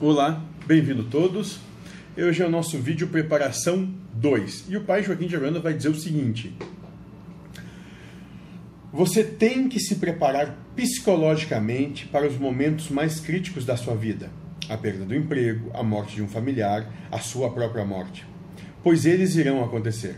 Olá, 0.00 0.44
bem-vindo 0.64 1.02
todos. 1.02 1.58
Hoje 2.16 2.40
é 2.40 2.46
o 2.46 2.50
nosso 2.50 2.78
vídeo 2.78 3.08
preparação 3.08 3.92
2 4.14 4.66
e 4.68 4.76
o 4.76 4.84
pai 4.84 5.02
Joaquim 5.02 5.26
de 5.26 5.34
Aranda 5.34 5.58
vai 5.58 5.74
dizer 5.74 5.88
o 5.88 5.94
seguinte: 5.96 6.56
Você 8.92 9.24
tem 9.24 9.68
que 9.68 9.80
se 9.80 9.96
preparar 9.96 10.56
psicologicamente 10.76 12.06
para 12.06 12.28
os 12.28 12.38
momentos 12.38 12.90
mais 12.90 13.18
críticos 13.18 13.64
da 13.64 13.76
sua 13.76 13.96
vida, 13.96 14.30
a 14.68 14.76
perda 14.76 15.04
do 15.04 15.16
emprego, 15.16 15.68
a 15.74 15.82
morte 15.82 16.14
de 16.14 16.22
um 16.22 16.28
familiar, 16.28 16.88
a 17.10 17.18
sua 17.18 17.50
própria 17.50 17.84
morte, 17.84 18.24
pois 18.84 19.04
eles 19.04 19.34
irão 19.34 19.64
acontecer. 19.64 20.14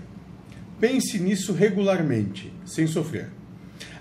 Pense 0.78 1.18
nisso 1.18 1.54
regularmente, 1.54 2.52
sem 2.66 2.86
sofrer. 2.86 3.30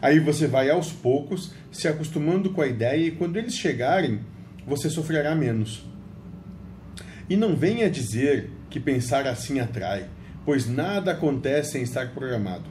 Aí 0.01 0.19
você 0.19 0.45
vai 0.45 0.69
aos 0.69 0.91
poucos 0.91 1.53
se 1.71 1.87
acostumando 1.87 2.49
com 2.49 2.61
a 2.61 2.67
ideia 2.67 3.07
e 3.07 3.11
quando 3.11 3.37
eles 3.37 3.55
chegarem, 3.55 4.19
você 4.65 4.89
sofrerá 4.89 5.35
menos. 5.35 5.85
E 7.29 7.35
não 7.35 7.55
venha 7.55 7.89
dizer 7.89 8.51
que 8.69 8.79
pensar 8.79 9.27
assim 9.27 9.59
atrai, 9.59 10.07
pois 10.45 10.67
nada 10.67 11.11
acontece 11.11 11.73
sem 11.73 11.83
estar 11.83 12.09
programado. 12.13 12.65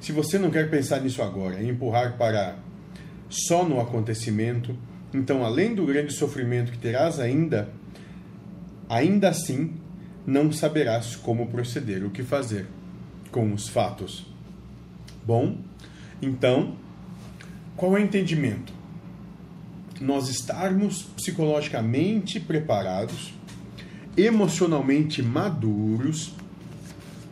Se 0.00 0.12
você 0.12 0.38
não 0.38 0.50
quer 0.50 0.70
pensar 0.70 1.00
nisso 1.00 1.22
agora 1.22 1.60
e 1.60 1.68
empurrar 1.68 2.16
para 2.16 2.56
só 3.28 3.64
no 3.64 3.80
acontecimento, 3.80 4.76
então 5.12 5.44
além 5.44 5.74
do 5.74 5.86
grande 5.86 6.12
sofrimento 6.12 6.72
que 6.72 6.78
terás 6.78 7.18
ainda, 7.18 7.70
ainda 8.88 9.30
assim 9.30 9.74
não 10.26 10.52
saberás 10.52 11.16
como 11.16 11.46
proceder, 11.46 12.04
o 12.04 12.10
que 12.10 12.22
fazer 12.22 12.66
com 13.30 13.52
os 13.52 13.68
fatos. 13.68 14.26
Bom, 15.24 15.58
então, 16.20 16.76
qual 17.76 17.96
é 17.96 18.00
o 18.00 18.02
entendimento? 18.02 18.72
Nós 20.00 20.28
estarmos 20.28 21.02
psicologicamente 21.02 22.40
preparados, 22.40 23.34
emocionalmente 24.16 25.22
maduros, 25.22 26.32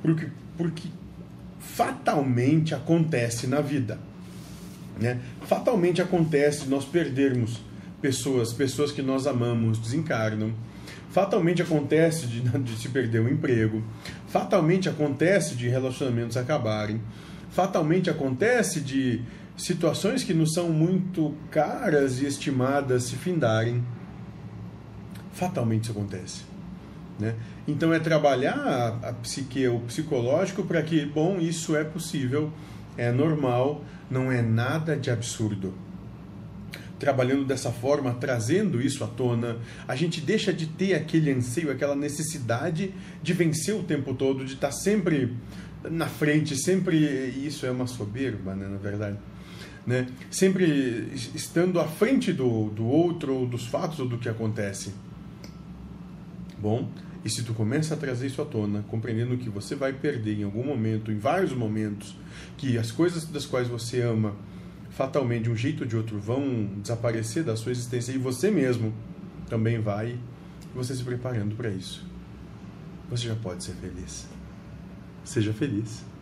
porque, 0.03 0.29
porque 0.57 0.89
fatalmente 1.59 2.75
acontece 2.75 3.47
na 3.47 3.61
vida. 3.61 3.99
Né? 5.01 5.19
Fatalmente 5.43 6.01
acontece 6.01 6.69
nós 6.69 6.85
perdermos 6.85 7.61
pessoas, 8.01 8.53
pessoas 8.53 8.93
que 8.93 9.03
nós 9.03 9.27
amamos 9.27 9.79
desencarnam. 9.79 10.53
Fatalmente 11.11 11.63
acontece 11.63 12.27
de, 12.27 12.41
de 12.61 12.77
se 12.77 12.89
perder 12.89 13.21
o 13.21 13.29
emprego. 13.29 13.83
Fatalmente 14.29 14.89
acontece 14.89 15.55
de 15.55 15.69
relacionamentos 15.69 16.37
acabarem. 16.37 17.01
Fatalmente 17.51 18.11
acontece 18.11 18.81
de 18.81 19.23
situações 19.57 20.25
que 20.25 20.35
nos 20.35 20.53
são 20.53 20.71
muito 20.71 21.35
caras 21.51 22.21
e 22.21 22.27
estimadas 22.27 23.05
se 23.05 23.17
findarem, 23.17 23.85
fatalmente 25.33 25.85
isso 25.85 25.93
acontece. 25.93 26.43
Né? 27.19 27.35
Então 27.67 27.93
é 27.95 28.01
trabalhar 28.01 28.57
a, 28.57 29.11
a 29.11 29.13
psique, 29.13 29.67
o 29.69 29.81
psicológico 29.81 30.65
para 30.65 30.83
que, 30.83 31.07
bom, 31.07 31.39
isso 31.39 31.77
é 31.77 31.85
possível, 31.85 32.53
é 32.97 33.13
normal, 33.13 33.85
não 34.11 34.31
é 34.31 34.43
nada 34.43 34.97
de 34.97 35.11
absurdo. 35.11 35.75
Trabalhando 36.99 37.45
dessa 37.45 37.71
forma, 37.71 38.15
trazendo 38.15 38.81
isso 38.81 39.05
à 39.05 39.07
tona, 39.07 39.59
a 39.87 39.95
gente 39.95 40.21
deixa 40.21 40.53
de 40.53 40.67
ter 40.67 40.95
aquele 40.95 41.31
anseio, 41.31 41.71
aquela 41.71 41.95
necessidade 41.95 42.95
de 43.23 43.33
vencer 43.33 43.75
o 43.75 43.83
tempo 43.83 44.15
todo, 44.15 44.45
de 44.45 44.55
estar 44.55 44.73
sempre 44.73 45.37
na 45.89 46.07
frente, 46.07 46.57
sempre. 46.57 46.97
Isso 46.97 47.67
é 47.67 47.71
uma 47.71 47.87
soberba, 47.87 48.55
né, 48.55 48.67
na 48.67 48.79
verdade 48.79 49.19
né? 49.87 50.07
sempre 50.31 51.13
estando 51.35 51.79
à 51.81 51.87
frente 51.87 52.33
do, 52.33 52.71
do 52.71 52.87
outro, 52.87 53.35
ou 53.35 53.47
dos 53.47 53.67
fatos, 53.67 53.99
ou 54.01 54.09
do 54.09 54.19
que 54.19 54.29
acontece. 54.29 54.95
Bom, 56.59 56.89
e 57.25 57.31
se 57.31 57.43
tu 57.43 57.55
começa 57.55 57.95
a 57.95 57.97
trazer 57.97 58.27
isso 58.27 58.43
à 58.43 58.45
tona, 58.45 58.85
compreendendo 58.89 59.37
que 59.37 59.49
você 59.49 59.75
vai 59.75 59.93
perder 59.93 60.41
em 60.41 60.45
algum 60.45 60.65
momento, 60.65 61.11
em 61.11 61.19
vários 61.19 61.53
momentos, 61.53 62.17
que 62.57 62.77
as 62.77 62.91
coisas 62.91 63.25
das 63.25 63.47
quais 63.47 63.67
você 63.67 64.03
ama, 64.03 64.35
fatalmente, 64.91 65.45
de 65.45 65.51
um 65.51 65.57
jeito 65.57 65.83
ou 65.83 65.87
de 65.87 65.97
outro, 65.97 66.19
vão 66.19 66.67
desaparecer 66.83 67.43
da 67.43 67.57
sua 67.57 67.73
existência 67.73 68.13
e 68.13 68.19
você 68.19 68.51
mesmo 68.51 68.93
também 69.49 69.81
vai, 69.81 70.19
você 70.75 70.95
se 70.95 71.03
preparando 71.03 71.55
para 71.55 71.71
isso. 71.71 72.05
Você 73.09 73.29
já 73.29 73.37
pode 73.37 73.65
ser 73.65 73.73
feliz. 73.75 74.27
Seja 75.25 75.53
feliz. 75.53 76.05